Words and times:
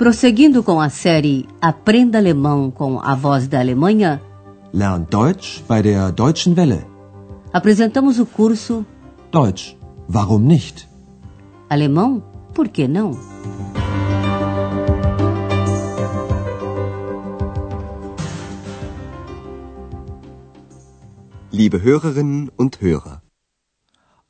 Prosseguindo 0.00 0.62
com 0.62 0.80
a 0.80 0.88
série 0.88 1.46
Aprenda 1.60 2.16
Alemão 2.16 2.70
com 2.70 2.98
a 3.00 3.14
Voz 3.14 3.46
da 3.46 3.60
Alemanha, 3.60 4.18
Lern 4.72 5.04
Deutsch 5.10 5.62
bei 5.68 5.82
der 5.82 6.10
Deutschen 6.10 6.54
Welle. 6.54 6.86
apresentamos 7.52 8.18
o 8.18 8.24
curso 8.24 8.86
Deutsch, 9.30 9.76
warum 10.08 10.38
nicht? 10.38 10.88
Alemão, 11.68 12.22
por 12.54 12.68
que 12.68 12.88
não? 12.88 13.10
Liebe 21.52 21.76
Hörerinnen 21.76 22.48
und 22.58 22.78
Hörer. 22.82 23.20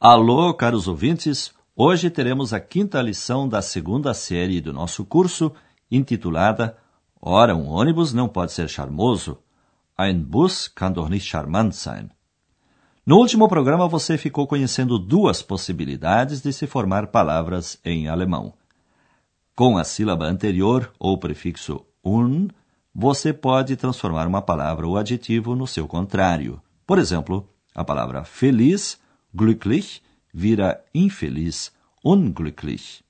Alô, 0.00 0.52
caros 0.52 0.89
ouvintes! 0.89 1.54
Hoje 1.82 2.11
teremos 2.11 2.52
a 2.52 2.61
quinta 2.61 3.00
lição 3.00 3.48
da 3.48 3.62
segunda 3.62 4.12
série 4.12 4.61
do 4.61 4.71
nosso 4.71 5.02
curso, 5.02 5.50
intitulada 5.90 6.76
Ora, 7.22 7.54
um 7.54 7.68
ônibus 7.68 8.14
não 8.14 8.29
pode 8.29 8.53
ser 8.53 8.68
charmoso. 8.68 9.39
Ein 9.99 10.22
Bus 10.25 10.68
kann 10.68 10.94
doch 10.94 11.11
nicht 11.11 11.26
charmant 11.26 11.75
sein. 11.75 12.11
No 13.04 13.18
último 13.18 13.46
programa 13.49 13.86
você 13.86 14.16
ficou 14.16 14.46
conhecendo 14.46 14.99
duas 14.99 15.43
possibilidades 15.43 16.40
de 16.40 16.53
se 16.53 16.66
formar 16.66 17.08
palavras 17.08 17.79
em 17.85 18.08
alemão. 18.08 18.54
Com 19.54 19.76
a 19.76 19.85
sílaba 19.85 20.25
anterior 20.25 20.90
ou 20.99 21.18
prefixo 21.18 21.85
un, 22.02 22.49
você 22.94 23.32
pode 23.32 23.77
transformar 23.77 24.27
uma 24.27 24.41
palavra 24.41 24.86
ou 24.86 24.96
adjetivo 24.96 25.54
no 25.54 25.66
seu 25.66 25.86
contrário. 25.86 26.63
Por 26.86 26.99
exemplo, 26.99 27.46
a 27.75 27.85
palavra 27.85 28.25
feliz, 28.25 28.99
glücklich, 29.35 30.02
vira 30.32 30.82
infeliz, 30.94 31.72
unglücklich. 32.02 33.02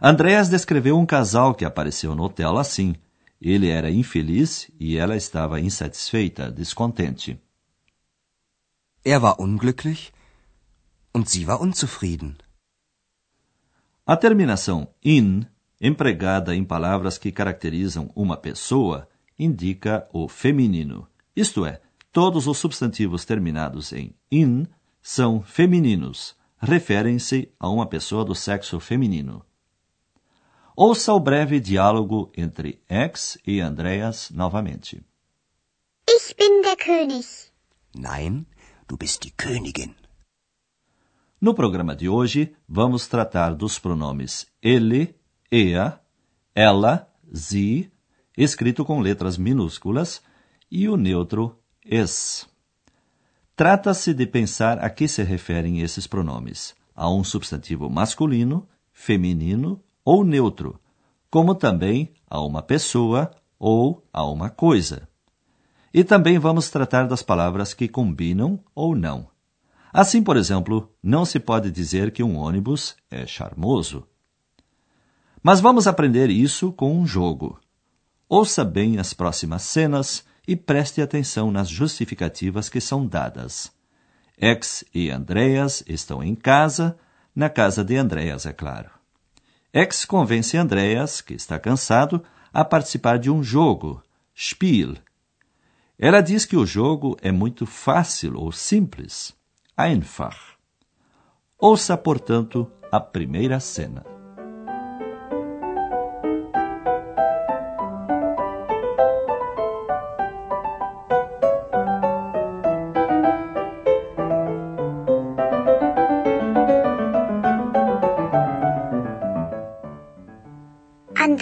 Andreas 0.00 0.48
descreveu 0.48 0.98
um 0.98 1.06
casal 1.06 1.54
que 1.54 1.64
apareceu 1.64 2.14
no 2.14 2.24
hotel 2.24 2.58
assim. 2.58 2.94
Ele 3.40 3.68
era 3.68 3.90
infeliz 3.90 4.70
e 4.78 4.96
ela 4.96 5.16
estava 5.16 5.60
insatisfeita, 5.60 6.50
descontente. 6.50 7.40
Er 9.04 9.22
war 9.22 9.40
unglücklich 9.40 10.12
und 11.14 11.28
sie 11.28 11.46
war 11.46 11.60
unzufrieden. 11.60 12.36
A 14.04 14.16
terminação 14.16 14.88
in, 15.02 15.46
empregada 15.80 16.54
em 16.54 16.64
palavras 16.64 17.18
que 17.18 17.32
caracterizam 17.32 18.10
uma 18.14 18.36
pessoa, 18.36 19.08
indica 19.38 20.08
o 20.12 20.28
feminino. 20.28 21.08
Isto 21.34 21.64
é, 21.66 21.80
todos 22.12 22.46
os 22.46 22.58
substantivos 22.58 23.24
terminados 23.24 23.92
em 23.92 24.14
in 24.30 24.66
são 25.02 25.42
femininos, 25.42 26.36
referem-se 26.58 27.52
a 27.60 27.68
uma 27.68 27.86
pessoa 27.86 28.24
do 28.24 28.34
sexo 28.34 28.80
feminino. 28.80 29.44
Ouça 30.78 31.14
o 31.14 31.18
breve 31.18 31.58
diálogo 31.58 32.30
entre 32.36 32.82
X 32.86 33.38
e 33.46 33.62
Andreas 33.62 34.30
novamente. 34.30 35.02
Ich 36.06 36.36
bin 36.36 36.60
der 36.60 36.76
König. 36.76 37.26
Nein, 37.94 38.46
du 38.86 38.94
bist 38.98 39.22
die 39.22 39.30
Königin. 39.30 39.94
No 41.40 41.54
programa 41.54 41.96
de 41.96 42.10
hoje, 42.10 42.54
vamos 42.68 43.06
tratar 43.06 43.54
dos 43.54 43.78
pronomes 43.78 44.46
ele, 44.60 45.18
ea, 45.50 45.98
ela, 46.54 47.10
sie, 47.32 47.90
escrito 48.36 48.84
com 48.84 49.00
letras 49.00 49.38
minúsculas, 49.38 50.20
e 50.70 50.90
o 50.90 50.96
neutro 50.98 51.58
es. 51.82 52.46
Trata-se 53.56 54.12
de 54.12 54.26
pensar 54.26 54.84
a 54.84 54.90
que 54.90 55.08
se 55.08 55.22
referem 55.22 55.80
esses 55.80 56.06
pronomes: 56.06 56.74
a 56.94 57.08
um 57.08 57.24
substantivo 57.24 57.88
masculino, 57.88 58.68
feminino 58.92 59.82
ou 60.06 60.24
neutro, 60.24 60.78
como 61.28 61.52
também 61.52 62.14
a 62.30 62.40
uma 62.40 62.62
pessoa 62.62 63.28
ou 63.58 64.06
a 64.12 64.24
uma 64.24 64.48
coisa. 64.48 65.08
E 65.92 66.04
também 66.04 66.38
vamos 66.38 66.70
tratar 66.70 67.08
das 67.08 67.24
palavras 67.24 67.74
que 67.74 67.88
combinam 67.88 68.60
ou 68.72 68.94
não. 68.94 69.28
Assim, 69.92 70.22
por 70.22 70.36
exemplo, 70.36 70.92
não 71.02 71.24
se 71.24 71.40
pode 71.40 71.72
dizer 71.72 72.12
que 72.12 72.22
um 72.22 72.36
ônibus 72.36 72.94
é 73.10 73.26
charmoso. 73.26 74.06
Mas 75.42 75.58
vamos 75.60 75.88
aprender 75.88 76.30
isso 76.30 76.70
com 76.70 76.96
um 76.96 77.04
jogo. 77.04 77.58
Ouça 78.28 78.64
bem 78.64 78.98
as 78.98 79.12
próximas 79.12 79.62
cenas 79.62 80.24
e 80.46 80.54
preste 80.54 81.02
atenção 81.02 81.50
nas 81.50 81.68
justificativas 81.68 82.68
que 82.68 82.80
são 82.80 83.04
dadas. 83.04 83.72
X 84.38 84.84
e 84.94 85.10
Andreas 85.10 85.82
estão 85.88 86.22
em 86.22 86.34
casa, 86.36 86.96
na 87.34 87.48
casa 87.48 87.82
de 87.84 87.96
Andreas, 87.96 88.46
é 88.46 88.52
claro. 88.52 88.95
X 89.78 90.06
convence 90.06 90.56
Andreas, 90.56 91.20
que 91.20 91.34
está 91.34 91.58
cansado, 91.58 92.24
a 92.50 92.64
participar 92.64 93.18
de 93.18 93.30
um 93.30 93.42
jogo, 93.42 94.02
Spiel. 94.34 94.94
Ela 95.98 96.22
diz 96.22 96.46
que 96.46 96.56
o 96.56 96.64
jogo 96.64 97.14
é 97.20 97.30
muito 97.30 97.66
fácil 97.66 98.38
ou 98.38 98.50
simples, 98.50 99.36
einfach. 99.76 100.56
Ouça, 101.58 101.94
portanto, 101.94 102.72
a 102.90 102.98
primeira 102.98 103.60
cena. 103.60 104.15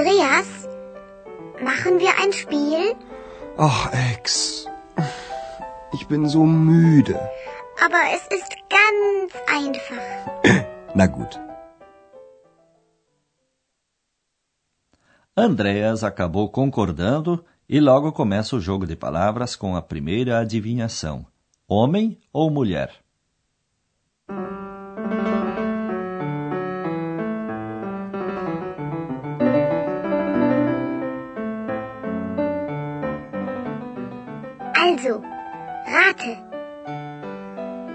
Andreas, 0.04 0.68
machen 1.62 1.98
wir 1.98 2.12
ein 2.22 2.30
Spiel? 2.30 2.94
Ach, 3.56 3.90
Ex. 4.12 4.66
Ich 5.94 6.06
bin 6.06 6.28
so 6.28 6.44
müde. 6.44 7.18
Aber 7.82 8.02
es 8.14 8.22
ist 8.26 8.52
ganz 8.68 9.32
einfach. 9.48 10.04
Na 10.94 11.06
gut. 11.06 11.40
Andreas 15.34 16.04
acabou 16.04 16.50
concordando 16.50 17.42
e 17.66 17.80
logo 17.80 18.12
começa 18.12 18.56
o 18.56 18.60
jogo 18.60 18.86
de 18.86 18.96
palavras 18.96 19.56
com 19.56 19.74
a 19.74 19.80
primeira 19.80 20.38
adivinhação: 20.38 21.26
homem 21.66 22.20
ou 22.30 22.50
mulher? 22.50 23.03
Rate. 36.04 36.32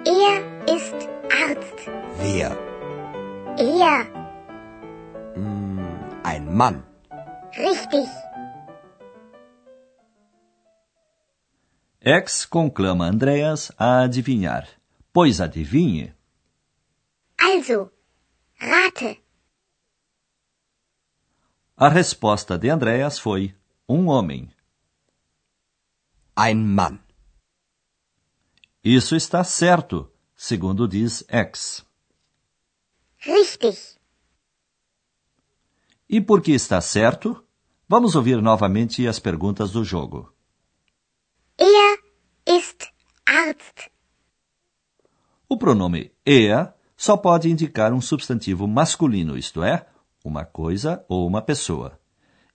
Er 0.06 0.38
ist 0.75 1.00
Arzt. 1.46 1.80
Wer? 2.18 2.52
Er. 3.58 4.00
Hm, 5.36 5.80
ein 6.24 6.56
Mann. 6.56 6.84
Richtig. 7.58 8.08
X 12.02 12.50
conclama 12.50 13.08
Andreas 13.08 13.72
a 13.78 14.03
adivinhar. 14.03 14.66
Pois 15.14 15.41
adivinhe. 15.41 16.16
Also, 17.38 17.91
rate. 18.59 19.18
A 21.76 21.88
resposta 21.90 22.58
de 22.58 22.70
Andreas 22.70 23.20
foi 23.20 23.56
um 23.88 24.08
homem. 24.08 24.50
Ein 26.36 26.66
Mann. 26.76 27.09
Isso 28.84 29.16
está 29.16 29.44
certo, 29.44 30.09
segundo 30.35 30.88
diz 30.88 31.23
X. 31.28 31.85
Richtig. 33.17 33.78
E 36.09 36.22
por 36.22 36.41
que 36.41 36.53
está 36.53 36.79
certo? 36.79 37.43
Vamos 37.87 38.16
ouvir 38.16 38.41
novamente 38.41 39.05
as 39.05 39.20
perguntas 39.20 39.72
do 39.72 39.84
jogo. 39.84 40.34
Er 41.58 41.99
ist 42.47 42.87
Arzt. 43.26 43.91
O 45.49 45.58
pronome 45.58 46.11
er 46.25 46.73
só 46.96 47.17
pode 47.17 47.49
indicar 47.49 47.91
um 47.91 47.99
substantivo 47.99 48.66
masculino, 48.66 49.37
isto 49.37 49.61
é, 49.61 49.85
uma 50.23 50.46
coisa 50.46 51.03
ou 51.09 51.28
uma 51.28 51.41
pessoa. 51.41 51.99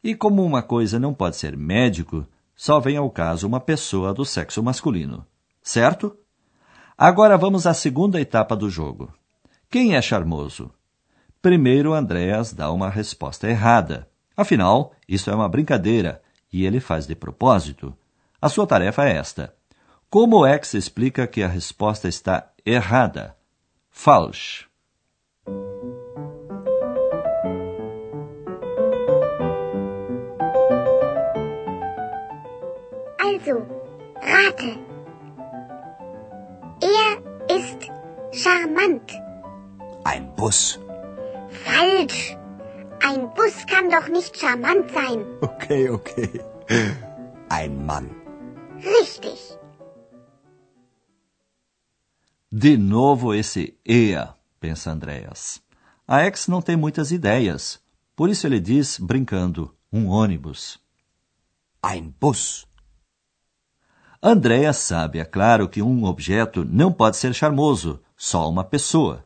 E 0.03 0.15
como 0.15 0.43
uma 0.43 0.63
coisa 0.63 0.99
não 0.99 1.13
pode 1.13 1.37
ser 1.37 1.57
médico, 1.57 2.27
só 2.57 2.81
vem 2.81 2.97
ao 2.97 3.11
caso 3.11 3.47
uma 3.47 3.61
pessoa 3.61 4.15
do 4.15 4.25
sexo 4.25 4.63
masculino 4.63 5.27
certo? 5.65 6.17
Agora 6.97 7.37
vamos 7.37 7.67
à 7.67 7.75
segunda 7.75 8.21
etapa 8.21 8.55
do 8.55 8.71
jogo. 8.71 9.13
Quem 9.69 9.97
é 9.97 10.03
charmoso? 10.03 10.71
Primeiro, 11.43 11.93
Andréas 11.93 12.53
dá 12.53 12.71
uma 12.71 12.89
resposta 12.89 13.49
errada. 13.49 14.09
Afinal, 14.37 14.93
isso 15.09 15.31
é 15.31 15.35
uma 15.35 15.49
brincadeira 15.49 16.23
e 16.53 16.65
ele 16.65 16.79
faz 16.79 17.07
de 17.07 17.17
propósito. 17.17 17.97
A 18.41 18.49
sua 18.49 18.67
tarefa 18.67 19.09
é 19.09 19.17
esta. 19.17 19.55
Como 20.09 20.47
é 20.47 20.59
que 20.59 20.69
se 20.69 20.77
explica 20.77 21.27
que 21.27 21.43
a 21.43 21.49
resposta 21.49 22.09
está 22.09 22.53
errada? 22.65 23.37
Falsch. 23.91 24.67
Also, 33.19 33.67
rate. 34.23 34.94
Er 37.03 37.57
ist 37.57 37.91
charmant. 38.33 39.13
Ein 40.05 40.35
Bus. 40.37 40.79
Falsch. 41.65 42.37
Ein 43.03 43.33
Bus 43.35 43.67
kann 43.67 43.91
doch 43.91 44.09
nicht 44.09 44.37
charmant 44.37 44.91
sein. 44.93 45.25
Okay, 45.41 45.89
okay. 45.91 46.41
Ein 47.49 47.85
Mann. 47.87 48.11
Richtig. 48.77 49.59
De 52.51 52.77
novo 52.77 53.35
esse 53.35 53.75
EA, 53.85 54.37
pensa 54.61 54.93
Andreas. 54.93 55.61
A 56.07 56.25
ex 56.27 56.47
não 56.47 56.63
tem 56.63 56.77
muitas 56.77 57.11
ideias, 57.11 57.81
por 58.15 58.29
isso 58.29 58.47
ele 58.47 58.61
diz, 58.61 58.99
brincando, 58.99 59.75
um 59.93 60.09
ônibus. 60.09 60.79
Ein 61.83 62.15
Bus. 62.21 62.67
Andreas 64.27 64.79
sabe, 64.79 65.19
é 65.19 65.25
claro, 65.27 65.69
que 65.69 65.83
um 65.83 66.05
objeto 66.05 66.65
não 66.65 66.91
pode 66.91 67.19
ser 67.19 67.35
charmoso, 67.35 68.03
só 68.17 68.49
uma 68.49 68.65
pessoa. 68.65 69.23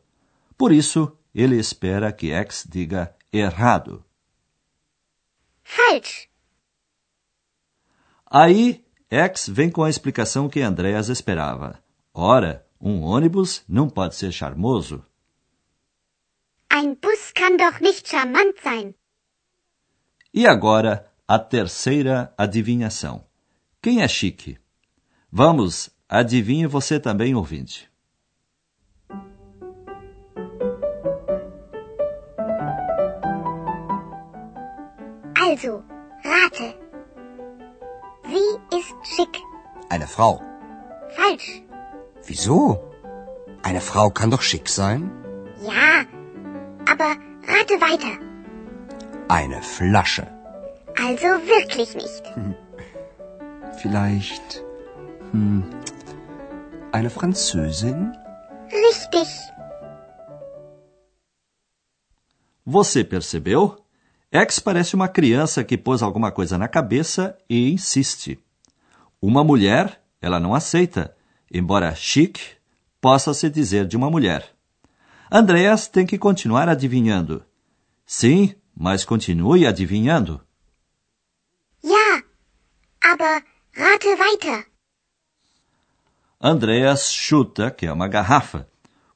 Por 0.56 0.72
isso, 0.72 1.16
ele 1.32 1.54
espera 1.56 2.10
que 2.10 2.32
X 2.32 2.66
diga 2.68 3.14
errado. 3.32 4.04
Falsch. 5.62 6.28
Aí, 8.26 8.84
X 9.08 9.48
vem 9.48 9.70
com 9.70 9.84
a 9.84 9.88
explicação 9.88 10.48
que 10.48 10.60
Andreas 10.60 11.08
esperava. 11.08 11.78
Ora, 12.12 12.66
um 12.80 13.02
ônibus 13.02 13.62
não 13.68 13.88
pode 13.88 14.16
ser 14.16 14.32
charmoso. 14.32 15.04
Ein 16.68 16.96
Bus 17.00 17.30
kann 17.32 17.56
doch 17.56 17.80
nicht 17.80 18.08
charmant 18.08 18.60
sein. 18.60 18.96
E 20.34 20.44
agora, 20.44 21.08
a 21.28 21.38
terceira 21.38 22.34
adivinhação. 22.36 23.24
Quem 23.80 24.02
é 24.02 24.08
chique? 24.08 24.58
Vamos, 25.30 25.90
adivinhe 26.08 26.66
você 26.66 26.98
também, 26.98 27.34
ouvinte. 27.34 27.90
Also, 35.38 35.82
rate. 36.25 36.75
Sie 38.25 38.76
ist 38.76 38.94
schick. 39.04 39.38
Eine 39.90 40.06
Frau. 40.06 40.40
Falsch. 41.10 41.62
Wieso? 42.26 42.80
Eine 43.62 43.80
Frau 43.82 44.10
kann 44.10 44.30
doch 44.30 44.42
schick 44.42 44.69
sein. 44.69 45.10
Ja, 45.62 46.04
aber 46.90 47.16
rate 47.46 47.80
weiter. 47.80 48.19
Eine 49.28 49.60
Flasche. 49.62 50.26
Also 50.96 51.28
wirklich 51.46 51.94
nicht. 51.94 52.25
Vielleicht. 53.80 54.67
Hm, 55.32 55.62
eine 56.92 57.10
Französin? 57.10 58.12
Richtig. 58.70 59.28
Você 62.64 63.04
percebeu? 63.04 63.76
X 64.30 64.58
parece 64.58 64.94
uma 64.94 65.08
criança 65.08 65.64
que 65.64 65.76
pôs 65.76 66.02
alguma 66.02 66.30
coisa 66.30 66.56
na 66.58 66.69
cabeça 66.69 67.36
e 67.48 67.70
insiste. 67.70 68.38
Uma 69.20 69.42
mulher, 69.42 70.02
ela 70.20 70.38
não 70.38 70.54
aceita, 70.54 71.16
embora 71.50 71.94
chique 71.94 72.56
possa 73.00 73.32
se 73.34 73.48
dizer 73.50 73.86
de 73.86 73.96
uma 73.96 74.10
mulher. 74.10 74.54
Andreas 75.30 75.88
tem 75.88 76.06
que 76.06 76.19
continuar 76.19 76.69
adivinhando. 76.69 77.44
Sim, 78.06 78.54
mas 78.75 79.04
continue 79.04 79.66
adivinhando. 79.66 80.40
Ja, 81.82 82.22
aber 83.02 83.44
rate 83.75 84.08
weiter. 84.08 84.77
Andreas 86.40 87.12
chuta 87.12 87.69
que 87.70 87.87
é 87.87 87.93
uma 87.93 88.06
garrafa, 88.06 88.69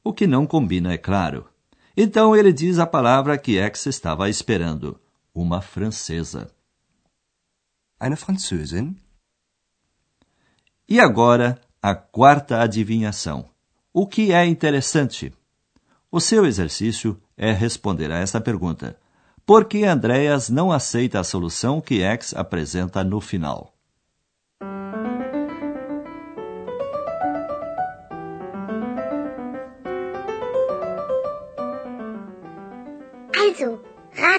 o 0.03 0.13
que 0.13 0.27
não 0.27 0.45
combina, 0.45 0.93
é 0.93 0.99
claro. 0.99 1.49
Então 1.97 2.35
ele 2.35 2.53
diz 2.53 2.79
a 2.81 2.87
palavra 2.87 3.39
que 3.39 3.59
X 3.59 3.87
estava 3.87 4.29
esperando: 4.29 5.01
uma 5.33 5.61
francesa. 5.63 6.51
Eine 8.01 8.17
Französin? 8.17 8.97
E 10.89 10.99
agora, 10.99 11.61
a 11.81 11.95
quarta 11.95 12.61
adivinhação. 12.61 13.49
O 13.93 14.07
que 14.07 14.33
é 14.33 14.45
interessante? 14.45 15.33
O 16.11 16.19
seu 16.21 16.45
exercício 16.45 17.23
é 17.37 17.53
responder 17.53 18.11
a 18.11 18.19
esta 18.19 18.41
pergunta. 18.41 18.99
Por 19.47 19.67
que 19.67 19.85
Andreas 19.85 20.51
não 20.51 20.73
aceita 20.73 21.21
a 21.21 21.25
solução 21.25 21.81
que 21.81 22.03
X 22.03 22.35
apresenta 22.35 23.05
no 23.05 23.21
final? 23.21 23.72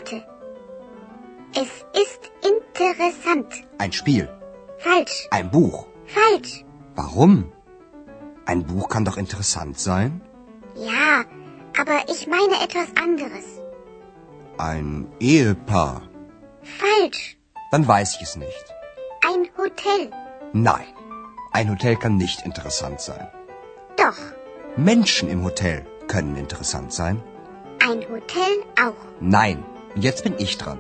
Rate. 0.04 0.24
Es 1.56 1.86
ist 2.04 2.32
interessant. 2.42 3.64
Ein 3.78 3.92
Spiel. 3.92 4.28
Falsch. 4.80 5.28
Ein 5.32 5.52
Buch. 5.52 5.88
Falsch. 6.06 6.66
Warum? 6.96 7.52
Ein 8.46 8.64
Buch 8.66 8.90
kann 8.90 9.06
doch 9.06 9.18
interessant 9.18 9.80
sein. 9.80 10.22
Ja, 10.76 11.24
aber 11.80 12.10
ich 12.10 12.28
meine 12.28 12.56
etwas 12.64 12.88
anderes. 13.02 13.46
Ein 14.58 15.08
Ehepaar. 15.20 16.02
Falsch. 16.64 17.38
Dann 17.72 17.88
weiß 17.88 18.16
ich 18.16 18.24
es 18.24 18.36
nicht. 18.36 18.66
Ein 19.28 19.48
Hotel. 19.58 20.12
Nein. 20.54 20.86
Ein 21.52 21.70
Hotel 21.70 21.96
kann 21.96 22.18
nicht 22.18 22.42
interessant 22.46 23.00
sein. 23.00 23.28
Doch. 23.96 24.18
Menschen 24.76 25.30
im 25.30 25.44
Hotel 25.44 25.86
können 26.08 26.36
interessant 26.36 26.92
sein. 26.94 27.22
Ein 27.88 28.02
Hotel 28.10 28.64
auch. 28.84 29.06
Nein. 29.20 29.64
Jetzt 29.95 30.24
bin 30.24 30.36
ich 30.40 30.57
dran. 30.57 30.80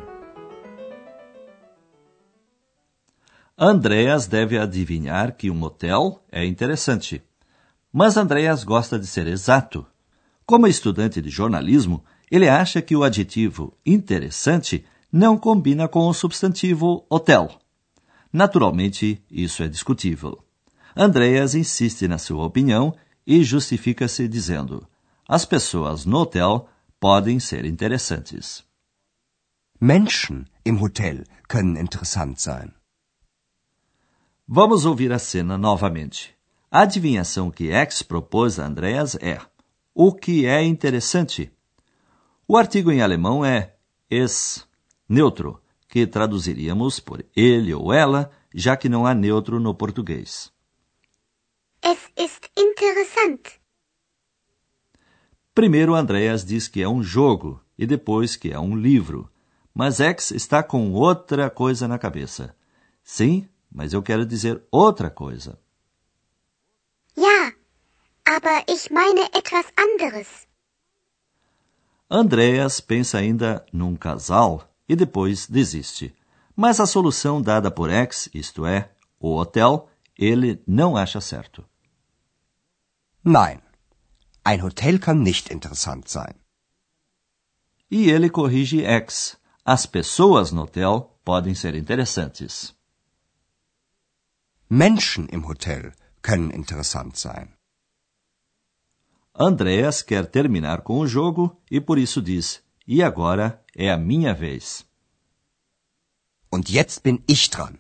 Andreas 3.55 4.27
deve 4.27 4.57
adivinhar 4.57 5.37
que 5.37 5.51
um 5.51 5.61
hotel 5.61 6.19
é 6.31 6.43
interessante. 6.43 7.21
Mas 7.91 8.17
Andreas 8.17 8.63
gosta 8.63 8.97
de 8.97 9.05
ser 9.05 9.27
exato. 9.27 9.85
Como 10.47 10.65
estudante 10.65 11.21
de 11.21 11.29
jornalismo, 11.29 12.03
ele 12.31 12.49
acha 12.49 12.81
que 12.81 12.95
o 12.95 13.03
adjetivo 13.03 13.77
interessante 13.85 14.83
não 15.11 15.37
combina 15.37 15.87
com 15.87 16.07
o 16.07 16.13
substantivo 16.13 17.05
hotel. 17.07 17.51
Naturalmente, 18.31 19.23
isso 19.29 19.61
é 19.61 19.67
discutível. 19.67 20.43
Andreas 20.95 21.53
insiste 21.53 22.07
na 22.07 22.17
sua 22.17 22.43
opinião 22.43 22.95
e 23.27 23.43
justifica-se 23.43 24.27
dizendo: 24.27 24.87
as 25.27 25.45
pessoas 25.45 26.03
no 26.03 26.17
hotel 26.17 26.67
podem 26.99 27.39
ser 27.39 27.63
interessantes. 27.63 28.72
Menschen 29.83 30.49
im 30.63 30.79
Hotel 30.79 31.25
können 31.49 31.75
interessant 31.75 32.39
sein. 32.39 32.71
Vamos 34.47 34.85
ouvir 34.85 35.11
a 35.11 35.19
cena 35.19 35.57
novamente. 35.57 36.33
A 36.71 36.83
adivinhação 36.83 37.51
que 37.51 37.69
X 37.69 38.01
propôs 38.01 38.59
a 38.59 38.65
Andreas 38.65 39.15
é: 39.15 39.41
o 39.93 40.13
que 40.13 40.45
é 40.45 40.63
interessante? 40.63 41.51
O 42.47 42.55
artigo 42.55 42.93
em 42.93 43.01
alemão 43.01 43.43
é 43.43 43.75
es, 44.09 44.65
neutro, 45.09 45.61
que 45.89 46.07
traduziríamos 46.07 47.01
por 47.01 47.25
ele 47.35 47.73
ou 47.73 47.91
ela, 47.91 48.31
já 48.55 48.77
que 48.77 48.87
não 48.87 49.05
há 49.05 49.13
neutro 49.13 49.59
no 49.59 49.75
português. 49.75 50.49
Es 51.81 51.99
ist 52.15 52.49
interessant. 52.57 53.59
Primeiro, 55.53 55.93
Andreas 55.93 56.45
diz 56.45 56.69
que 56.69 56.81
é 56.81 56.87
um 56.87 57.03
jogo 57.03 57.61
e 57.77 57.85
depois 57.85 58.37
que 58.37 58.49
é 58.49 58.57
um 58.57 58.77
livro. 58.77 59.32
Mas 59.73 59.99
X 59.99 60.31
está 60.31 60.61
com 60.61 60.91
outra 60.93 61.49
coisa 61.49 61.87
na 61.87 61.97
cabeça. 61.97 62.55
Sim, 63.03 63.47
mas 63.71 63.93
eu 63.93 64.03
quero 64.03 64.25
dizer 64.25 64.61
outra 64.71 65.09
coisa. 65.09 65.59
Ja, 67.15 67.53
aber 68.25 68.63
ich 68.67 68.91
meine 68.91 69.29
etwas 69.33 69.65
anderes. 69.77 70.47
Andreas 72.09 72.79
pensa 72.79 73.17
ainda 73.17 73.65
num 73.73 73.95
casal 73.95 74.69
e 74.87 74.95
depois 74.95 75.47
desiste. 75.47 76.13
Mas 76.55 76.79
a 76.79 76.85
solução 76.85 77.41
dada 77.41 77.71
por 77.71 77.89
X, 77.89 78.29
isto 78.33 78.65
é, 78.65 78.91
o 79.19 79.35
hotel, 79.35 79.89
ele 80.15 80.61
não 80.67 80.95
acha 80.95 81.19
certo. 81.19 81.65
Nein. 83.23 83.59
Ein 84.45 84.61
Hotel 84.61 84.99
kann 84.99 85.23
nicht 85.23 85.53
interessant 85.53 86.09
sein. 86.09 86.35
E 87.89 88.09
ele 88.09 88.29
corrige 88.29 88.83
X. 88.83 89.37
As 89.65 89.85
pessoas 89.85 90.51
no 90.51 90.63
hotel 90.63 91.17
podem 91.23 91.55
ser 91.55 91.73
interessantes. 91.73 92.75
Menschen 94.69 95.29
im 95.31 95.45
Hotel 95.45 95.93
können 96.21 96.51
interessant 96.53 97.15
sein. 97.15 97.47
Andreas 99.33 100.01
quer 100.01 100.25
terminar 100.29 100.81
com 100.81 100.99
o 100.99 101.07
jogo 101.07 101.57
e 101.71 101.79
por 101.79 101.97
isso 101.97 102.21
diz: 102.21 102.61
E 102.85 103.01
agora 103.01 103.63
é 103.73 103.89
a 103.89 103.95
minha 103.95 104.33
vez. 104.33 104.85
Und 106.51 106.69
jetzt 106.69 107.01
bin 107.01 107.23
ich 107.25 107.49
dran. 107.49 107.79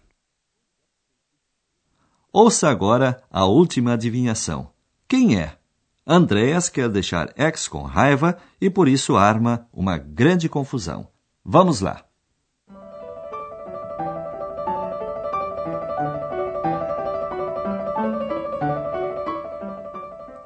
Ouça 2.31 2.69
agora 2.69 3.21
a 3.29 3.43
última 3.43 3.93
adivinhação. 3.93 4.71
Quem 5.05 5.37
é? 5.37 5.59
Andreas 6.07 6.69
quer 6.69 6.89
deixar 6.89 7.33
X 7.35 7.67
com 7.67 7.83
raiva 7.83 8.41
e 8.61 8.69
por 8.69 8.87
isso 8.87 9.17
arma 9.17 9.67
uma 9.73 9.97
grande 9.97 10.47
confusão. 10.47 11.12
Vamos 11.45 11.81
lá. 11.81 12.05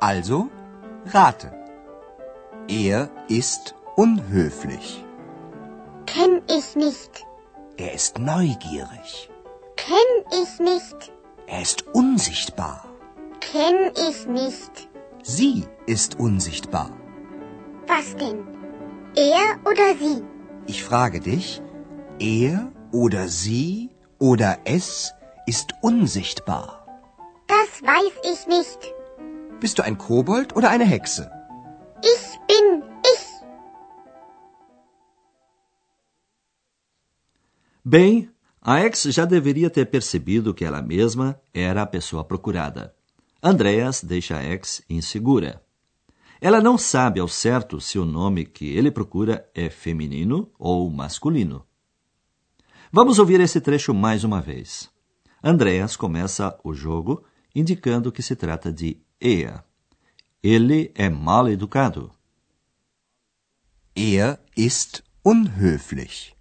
Also, 0.01 0.49
rate. 1.05 1.53
Er 2.67 3.09
ist 3.29 3.75
unhöflich. 3.95 5.05
Kenn 6.07 6.41
ich 6.49 6.75
nicht. 6.75 7.25
Er 7.77 7.93
ist 7.93 8.17
neugierig. 8.17 9.29
Kenn 9.75 9.97
ich 10.31 10.59
nicht. 10.59 11.13
Er 11.45 11.61
ist 11.61 11.85
unsichtbar. 11.93 12.85
Kenn 13.39 13.91
ich 14.09 14.25
nicht. 14.25 14.89
Sie 15.21 15.65
ist 15.85 16.19
unsichtbar. 16.19 16.89
Was 17.87 18.15
denn? 18.15 18.47
Er 19.15 19.59
oder 19.63 19.95
sie? 19.99 20.23
Ich 20.67 20.83
frage 20.83 21.21
dich, 21.21 21.61
er 22.19 22.73
oder 22.91 23.29
sie 23.29 23.89
oder 24.19 24.59
es 24.65 25.13
ist 25.45 25.69
unsichtbar. 25.81 26.85
Das 27.47 27.81
weiß 27.81 28.13
ich 28.31 28.47
nicht. 28.47 28.93
Bist 29.61 29.79
du 29.79 29.83
ein 29.83 29.97
Kobold 29.97 30.57
oder 30.57 30.69
eine 30.69 30.83
Hexe? 30.83 31.31
Ich 32.01 32.25
bin 32.49 32.83
ich. 33.13 33.23
Bem, 37.85 38.29
a 38.61 38.81
ex 38.81 39.03
já 39.05 39.25
deveria 39.25 39.69
ter 39.69 39.85
percebido 39.85 40.53
que 40.53 40.65
ela 40.65 40.81
mesma 40.81 41.39
era 41.53 41.83
a 41.83 41.85
pessoa 41.85 42.25
procurada. 42.25 42.93
Andreas 43.41 44.03
deixa 44.03 44.35
a 44.35 44.43
ex 44.43 44.83
insegura. 44.89 45.61
Ela 46.39 46.61
não 46.61 46.77
sabe 46.77 47.19
ao 47.19 47.27
certo 47.27 47.81
se 47.81 47.97
o 47.97 48.05
nome 48.05 48.45
que 48.45 48.65
ele 48.65 48.91
procura 48.91 49.49
é 49.53 49.69
feminino 49.69 50.51
ou 50.57 50.89
masculino. 50.89 51.65
Vamos 52.91 53.19
ouvir 53.19 53.41
esse 53.41 53.59
trecho 53.59 53.93
mais 53.93 54.23
uma 54.23 54.41
vez. 54.41 54.89
Andreas 55.43 55.95
começa 55.95 56.57
o 56.63 56.73
jogo 56.73 57.23
indicando 57.53 58.11
que 58.11 58.21
se 58.21 58.35
trata 58.35 58.71
de 58.71 59.01
er. 59.19 59.63
Ele 60.43 60.91
é 60.95 61.09
mal 61.09 61.49
educado. 61.49 62.11
Er 63.95 64.39
ist 64.55 65.03
unhöflich. 65.25 66.35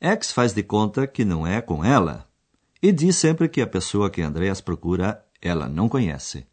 X 0.00 0.30
faz 0.30 0.52
de 0.52 0.62
conta 0.62 1.06
que 1.06 1.24
não 1.24 1.46
é 1.46 1.60
com 1.60 1.84
ela 1.84 2.28
e 2.80 2.92
diz 2.92 3.16
sempre 3.16 3.48
que 3.48 3.60
a 3.60 3.66
pessoa 3.66 4.10
que 4.10 4.22
Andreas 4.22 4.60
procura 4.60 5.26
ela 5.40 5.68
não 5.68 5.88
conhece. 5.88 6.46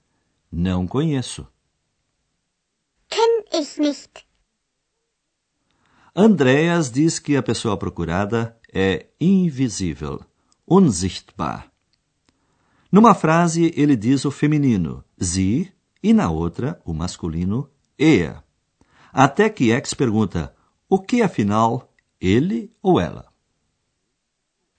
Não 0.56 0.86
conheço. 0.86 1.48
Kenn 3.10 3.44
ich 3.52 3.80
nicht. 3.80 4.28
Andreas 6.16 6.92
diz 6.92 7.18
que 7.18 7.36
a 7.36 7.42
pessoa 7.42 7.76
procurada 7.76 8.56
é 8.72 9.08
invisível, 9.20 10.24
unsichtbar. 10.68 11.72
Numa 12.92 13.16
frase, 13.16 13.74
ele 13.76 13.96
diz 13.96 14.26
o 14.26 14.30
feminino, 14.30 15.04
sie, 15.18 15.74
e 16.04 16.14
na 16.14 16.30
outra, 16.30 16.80
o 16.86 16.94
masculino, 16.94 17.68
er. 17.98 18.44
Até 19.12 19.50
que 19.50 19.72
X 19.72 19.96
pergunta, 19.96 20.56
o 20.88 21.00
que 21.00 21.24
afinal, 21.24 21.92
ele 22.22 22.72
ou 22.80 23.00
ela? 23.00 23.34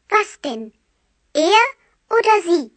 Was 0.09 0.39
denn? 0.41 0.73
Er 1.35 1.77
oder 2.09 2.43
sie? 2.45 2.74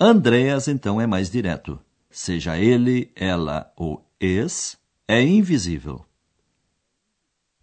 Andreas, 0.00 0.68
então, 0.68 1.00
é 1.00 1.08
mais 1.08 1.28
direto. 1.28 1.80
Seja 2.08 2.56
ele, 2.56 3.10
ela 3.16 3.72
ou 3.76 4.08
es, 4.20 4.78
é 5.08 5.20
invisível. 5.20 6.06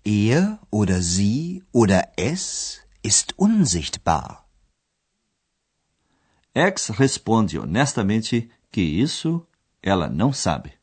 Er 0.04 0.60
oder 0.70 1.02
sie 1.02 1.64
oder 1.72 2.12
es 2.18 2.82
ist 3.02 3.34
unsichtbar. 3.40 4.46
X 6.54 6.90
responde 6.90 7.58
honestamente 7.58 8.50
que 8.70 8.82
isso 8.82 9.48
ela 9.82 10.10
não 10.10 10.34
sabe. 10.34 10.74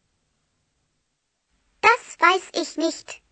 Das 1.82 2.16
weiß 2.18 2.50
ich 2.54 2.78
nicht. 2.78 3.22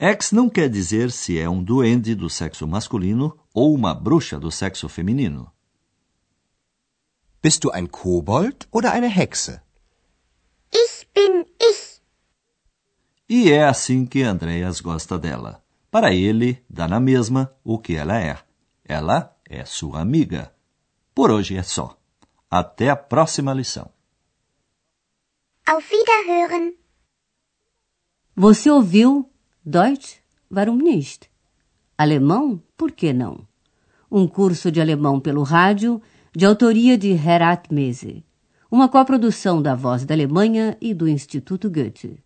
X 0.00 0.32
não 0.32 0.50
quer 0.50 0.68
dizer 0.68 1.12
se 1.12 1.38
é 1.38 1.48
um 1.48 1.62
duende 1.62 2.16
do 2.16 2.28
sexo 2.28 2.66
masculino 2.66 3.38
ou 3.54 3.72
uma 3.72 3.94
bruxa 3.94 4.38
do 4.38 4.50
sexo 4.50 4.88
feminino. 4.88 5.53
Bist 7.44 7.62
du 7.62 7.70
ein 7.70 7.90
Kobold 7.90 8.68
oder 8.70 8.92
eine 8.92 9.10
Hexe? 9.18 9.60
Ich 10.82 10.94
bin 11.12 11.44
ich. 11.70 12.00
E 13.28 13.52
é 13.52 13.64
assim 13.64 14.06
que 14.06 14.22
Andreas 14.22 14.80
gosta 14.80 15.18
dela. 15.18 15.62
Para 15.90 16.14
ele, 16.14 16.64
dá 16.70 16.88
na 16.88 16.98
mesma 16.98 17.54
o 17.62 17.78
que 17.78 17.96
ela 17.96 18.18
é. 18.18 18.38
Ela 18.82 19.36
é 19.44 19.62
sua 19.66 20.00
amiga. 20.00 20.54
Por 21.14 21.30
hoje 21.30 21.54
é 21.54 21.62
só. 21.62 21.98
Até 22.50 22.88
a 22.88 22.96
próxima 22.96 23.52
lição. 23.52 23.90
Auf 25.66 25.94
Wiederhören. 25.94 26.72
Você 28.34 28.70
ouviu 28.70 29.28
Deutsch? 29.62 30.16
Warum 30.50 30.78
nicht? 30.78 31.30
Alemão? 31.98 32.62
Por 32.74 32.90
que 32.92 33.12
não? 33.12 33.46
Um 34.10 34.26
curso 34.26 34.72
de 34.72 34.80
alemão 34.80 35.20
pelo 35.20 35.42
rádio, 35.42 36.00
de 36.36 36.44
autoria 36.44 36.98
de 36.98 37.12
Herat 37.12 37.72
Mese. 37.72 38.24
Uma 38.68 38.88
coprodução 38.88 39.62
da 39.62 39.76
Voz 39.76 40.04
da 40.04 40.16
Alemanha 40.16 40.76
e 40.80 40.92
do 40.92 41.06
Instituto 41.06 41.70
Goethe. 41.70 42.23